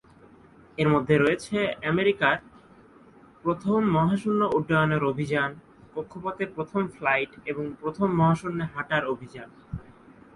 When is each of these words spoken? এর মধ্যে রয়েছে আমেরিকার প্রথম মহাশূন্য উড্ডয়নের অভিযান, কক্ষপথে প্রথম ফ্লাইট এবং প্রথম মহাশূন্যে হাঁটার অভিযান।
এর 0.77 0.87
মধ্যে 0.89 1.15
রয়েছে 1.17 1.57
আমেরিকার 1.85 2.35
প্রথম 3.43 3.79
মহাশূন্য 3.95 4.41
উড্ডয়নের 4.57 5.03
অভিযান, 5.03 5.49
কক্ষপথে 5.95 6.45
প্রথম 6.55 6.81
ফ্লাইট 6.95 7.31
এবং 7.45 7.65
প্রথম 7.81 8.07
মহাশূন্যে 8.19 8.65
হাঁটার 8.73 9.03
অভিযান। 9.05 9.49